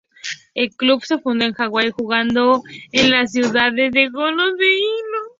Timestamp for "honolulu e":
4.07-4.69